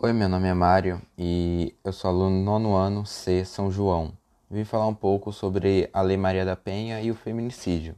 Oi, 0.00 0.12
meu 0.12 0.28
nome 0.28 0.46
é 0.46 0.54
Mário 0.54 1.02
e 1.18 1.74
eu 1.82 1.92
sou 1.92 2.08
aluno 2.08 2.40
nono 2.40 2.76
ano 2.76 3.04
C 3.04 3.44
São 3.44 3.68
João. 3.68 4.12
Vim 4.48 4.62
falar 4.62 4.86
um 4.86 4.94
pouco 4.94 5.32
sobre 5.32 5.90
a 5.92 6.00
Lei 6.00 6.16
Maria 6.16 6.44
da 6.44 6.54
Penha 6.54 7.00
e 7.02 7.10
o 7.10 7.16
feminicídio. 7.16 7.96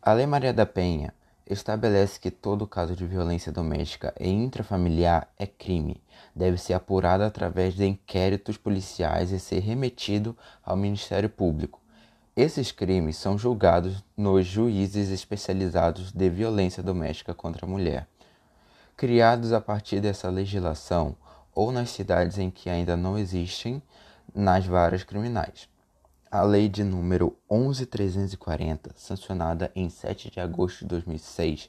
A 0.00 0.12
Lei 0.12 0.26
Maria 0.26 0.52
da 0.52 0.64
Penha 0.64 1.12
estabelece 1.44 2.20
que 2.20 2.30
todo 2.30 2.68
caso 2.68 2.94
de 2.94 3.04
violência 3.04 3.50
doméstica 3.50 4.14
e 4.16 4.30
intrafamiliar 4.30 5.26
é 5.36 5.44
crime, 5.44 6.00
deve 6.36 6.56
ser 6.56 6.74
apurado 6.74 7.24
através 7.24 7.74
de 7.74 7.84
inquéritos 7.84 8.56
policiais 8.56 9.32
e 9.32 9.40
ser 9.40 9.58
remetido 9.58 10.38
ao 10.64 10.76
Ministério 10.76 11.28
Público. 11.28 11.80
Esses 12.36 12.70
crimes 12.70 13.16
são 13.16 13.36
julgados 13.36 14.04
nos 14.16 14.46
juízes 14.46 15.10
especializados 15.10 16.12
de 16.12 16.30
violência 16.30 16.80
doméstica 16.80 17.34
contra 17.34 17.66
a 17.66 17.68
mulher 17.68 18.06
criados 19.02 19.52
a 19.52 19.60
partir 19.60 19.98
dessa 19.98 20.30
legislação 20.30 21.16
ou 21.52 21.72
nas 21.72 21.90
cidades 21.90 22.38
em 22.38 22.48
que 22.48 22.70
ainda 22.70 22.96
não 22.96 23.18
existem 23.18 23.82
nas 24.32 24.64
varas 24.64 25.02
criminais. 25.02 25.68
A 26.30 26.42
lei 26.42 26.68
de 26.68 26.84
número 26.84 27.36
11340, 27.50 28.92
sancionada 28.94 29.72
em 29.74 29.90
7 29.90 30.30
de 30.30 30.38
agosto 30.38 30.82
de 30.82 30.86
2006, 30.86 31.68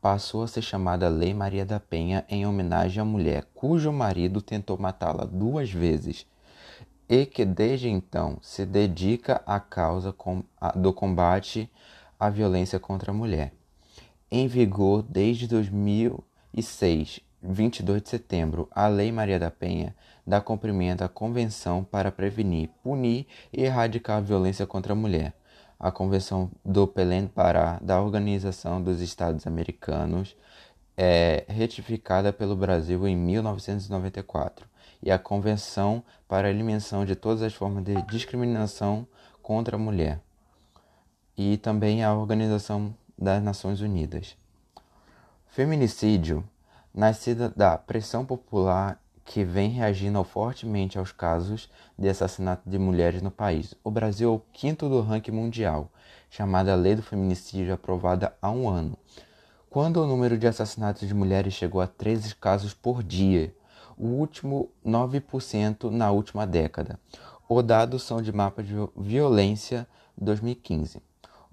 passou 0.00 0.42
a 0.42 0.48
ser 0.48 0.62
chamada 0.62 1.06
Lei 1.10 1.34
Maria 1.34 1.66
da 1.66 1.78
Penha 1.78 2.24
em 2.30 2.46
homenagem 2.46 3.02
à 3.02 3.04
mulher 3.04 3.44
cujo 3.54 3.92
marido 3.92 4.40
tentou 4.40 4.78
matá-la 4.78 5.26
duas 5.26 5.70
vezes 5.70 6.26
e 7.06 7.26
que 7.26 7.44
desde 7.44 7.90
então 7.90 8.38
se 8.40 8.64
dedica 8.64 9.42
à 9.44 9.60
causa 9.60 10.14
do 10.74 10.94
combate 10.94 11.70
à 12.18 12.30
violência 12.30 12.80
contra 12.80 13.10
a 13.10 13.14
mulher. 13.14 13.52
Em 14.30 14.48
vigor 14.48 15.02
desde 15.02 15.46
2000 15.46 16.24
e 16.52 16.62
6, 16.62 17.20
22 17.42 18.02
de 18.02 18.08
setembro, 18.08 18.68
a 18.70 18.86
Lei 18.86 19.10
Maria 19.10 19.38
da 19.38 19.50
Penha 19.50 19.94
dá 20.26 20.40
cumprimento 20.40 21.02
à 21.02 21.08
Convenção 21.08 21.82
para 21.82 22.12
prevenir, 22.12 22.68
punir 22.82 23.26
e 23.52 23.62
erradicar 23.62 24.18
a 24.18 24.20
violência 24.20 24.66
contra 24.66 24.92
a 24.92 24.96
mulher. 24.96 25.32
A 25.78 25.90
Convenção 25.90 26.50
do 26.64 26.86
Pelém 26.86 27.26
Pará 27.26 27.78
da 27.80 28.00
Organização 28.00 28.82
dos 28.82 29.00
Estados 29.00 29.46
Americanos 29.46 30.36
é 30.96 31.44
retificada 31.48 32.32
pelo 32.32 32.54
Brasil 32.54 33.08
em 33.08 33.16
1994 33.16 34.66
e 35.02 35.10
a 35.10 35.18
Convenção 35.18 36.04
para 36.28 36.48
a 36.48 36.50
Eliminação 36.50 37.06
de 37.06 37.16
todas 37.16 37.42
as 37.42 37.54
formas 37.54 37.84
de 37.84 37.94
discriminação 38.02 39.06
contra 39.40 39.76
a 39.76 39.78
mulher 39.78 40.20
e 41.36 41.56
também 41.56 42.04
a 42.04 42.14
Organização 42.14 42.94
das 43.18 43.42
Nações 43.42 43.80
Unidas. 43.80 44.36
Feminicídio, 45.52 46.48
nascida 46.94 47.48
da 47.48 47.76
pressão 47.76 48.24
popular 48.24 49.02
que 49.24 49.42
vem 49.42 49.68
reagindo 49.68 50.22
fortemente 50.22 50.96
aos 50.96 51.10
casos 51.10 51.68
de 51.98 52.08
assassinato 52.08 52.70
de 52.70 52.78
mulheres 52.78 53.20
no 53.20 53.32
país. 53.32 53.74
O 53.82 53.90
Brasil 53.90 54.30
é 54.30 54.32
o 54.32 54.42
quinto 54.52 54.88
do 54.88 55.00
ranking 55.00 55.32
mundial, 55.32 55.90
chamada 56.30 56.76
Lei 56.76 56.94
do 56.94 57.02
Feminicídio, 57.02 57.74
aprovada 57.74 58.32
há 58.40 58.48
um 58.48 58.68
ano, 58.68 58.96
quando 59.68 59.96
o 59.96 60.06
número 60.06 60.38
de 60.38 60.46
assassinatos 60.46 61.08
de 61.08 61.14
mulheres 61.14 61.52
chegou 61.52 61.80
a 61.80 61.86
13 61.88 62.36
casos 62.36 62.72
por 62.72 63.02
dia, 63.02 63.52
o 63.98 64.06
último 64.06 64.70
9% 64.86 65.90
na 65.90 66.12
última 66.12 66.46
década. 66.46 66.96
Os 67.48 67.64
dados 67.64 68.04
são 68.04 68.22
de 68.22 68.32
mapa 68.32 68.62
de 68.62 68.72
violência 68.96 69.84
2015 70.16 71.02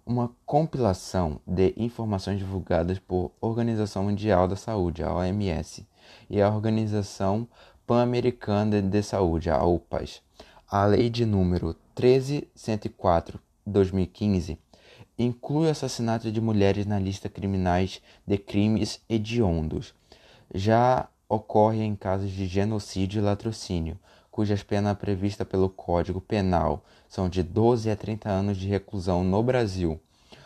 uma 0.07 0.31
compilação 0.45 1.41
de 1.45 1.73
informações 1.75 2.39
divulgadas 2.39 2.97
por 2.97 3.33
Organização 3.41 4.05
Mundial 4.05 4.47
da 4.47 4.55
Saúde, 4.55 5.03
a 5.03 5.13
OMS, 5.13 5.85
e 6.29 6.41
a 6.41 6.49
Organização 6.49 7.45
Pan-Americana 7.85 8.81
de 8.81 9.03
Saúde, 9.03 9.49
a 9.49 9.61
OPAS. 9.61 10.21
A 10.69 10.85
Lei 10.85 11.09
de 11.09 11.25
número 11.25 11.75
13104/2015 11.95 14.57
inclui 15.19 15.67
o 15.67 15.71
assassinato 15.71 16.31
de 16.31 16.39
mulheres 16.39 16.85
na 16.85 16.99
lista 16.99 17.27
criminais 17.27 18.01
de 18.25 18.37
crimes 18.37 19.01
hediondos. 19.09 19.93
Já 20.53 21.09
ocorre 21.27 21.83
em 21.83 21.95
casos 21.95 22.31
de 22.31 22.47
genocídio 22.47 23.19
e 23.19 23.23
latrocínio, 23.23 23.99
cujas 24.37 24.61
penas 24.61 24.95
previstas 24.95 25.47
pelo 25.47 25.67
Código 25.67 26.21
Penal 26.21 26.85
são 27.09 27.27
de 27.27 27.41
12 27.41 27.89
a 27.89 27.95
30 27.95 28.29
anos 28.29 28.55
de 28.55 28.67
reclusão 28.67 29.23
no 29.23 29.41
Brasil. 29.41 29.99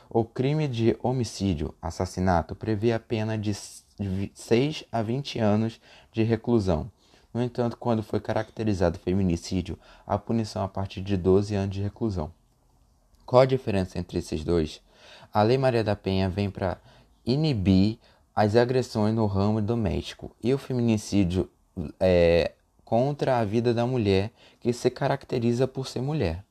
O 0.10 0.24
crime 0.24 0.66
de 0.66 0.96
homicídio, 1.04 1.76
assassinato, 1.82 2.56
prevê 2.56 2.94
a 2.94 3.00
pena 3.02 3.38
de 3.38 3.54
6 3.54 4.86
a 4.90 5.02
20 5.02 5.40
anos 5.40 5.82
de 6.10 6.24
reclusão. 6.24 6.90
No 7.34 7.44
entanto, 7.44 7.76
quando 7.76 8.02
foi 8.02 8.22
caracterizado 8.22 8.98
feminicídio, 8.98 9.78
a 10.08 10.18
punição 10.18 10.64
a 10.64 10.70
partir 10.70 11.02
de 11.02 11.18
12 11.18 11.54
anos 11.54 11.76
de 11.76 11.82
reclusão. 11.82 12.32
Qual 13.26 13.42
a 13.42 13.46
diferença 13.46 14.00
entre 14.00 14.20
esses 14.20 14.42
dois? 14.42 14.82
A 15.34 15.44
Lei 15.44 15.58
Maria 15.58 15.84
da 15.84 15.98
Penha 15.98 16.30
vem 16.30 16.50
para 16.50 16.78
inibir 17.26 18.00
as 18.34 18.56
agressões 18.56 19.14
no 19.14 19.26
ramo 19.26 19.62
doméstico 19.62 20.34
e 20.42 20.54
o 20.54 20.58
feminicídio 20.58 21.50
é, 22.00 22.54
contra 22.92 23.40
a 23.40 23.46
vida 23.46 23.74
da 23.74 23.86
mulher 23.86 24.34
que 24.60 24.74
se 24.74 24.92
caracteriza 24.92 25.66
por 25.66 25.88
ser 25.88 26.02
mulher. 26.02 26.44